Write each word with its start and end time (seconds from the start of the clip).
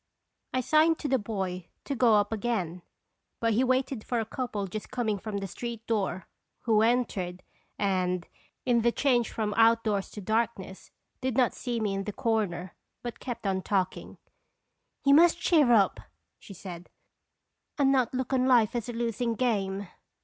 I 0.51 0.61
signed 0.61 0.97
to 0.97 1.07
the 1.07 1.19
boy 1.19 1.67
to 1.85 1.93
go 1.93 2.15
up 2.15 2.31
again; 2.33 2.81
but 3.39 3.53
he 3.53 3.63
waited 3.63 4.03
for 4.03 4.19
a 4.19 4.25
couple 4.25 4.65
just 4.65 4.89
coming 4.89 5.19
from 5.19 5.37
the 5.37 5.45
street 5.45 5.85
door, 5.85 6.27
who 6.61 6.81
entered, 6.81 7.43
and, 7.77 8.27
in 8.65 8.81
the 8.81 8.91
Beronb 8.91 8.95
orb 8.95 8.95
tDina." 8.95 8.95
261 8.95 8.95
change 8.95 9.31
from 9.31 9.53
outdoors 9.57 10.09
to 10.09 10.19
darkness, 10.21 10.91
did 11.21 11.37
not 11.37 11.53
see 11.53 11.79
me 11.79 11.93
in 11.93 12.05
the 12.05 12.13
corner, 12.13 12.73
but 13.03 13.19
kept 13.19 13.45
on 13.45 13.61
talking. 13.61 14.17
"You 15.05 15.13
must 15.13 15.39
cheer 15.39 15.71
up," 15.71 15.99
she 16.39 16.55
said, 16.55 16.89
"and 17.77 17.91
not 17.91 18.11
look 18.11 18.33
on 18.33 18.47
life 18.47 18.75
as 18.75 18.89
a 18.89 18.93
losing 18.93 19.35
game." 19.35 19.87